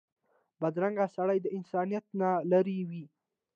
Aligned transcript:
بدرنګه 0.61 1.05
سړی 1.15 1.37
د 1.41 1.47
انسانیت 1.57 2.05
نه 2.19 2.29
لرې 2.51 2.79
وي 2.89 3.05